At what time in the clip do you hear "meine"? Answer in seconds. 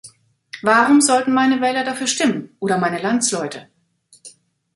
1.31-1.61, 2.79-2.99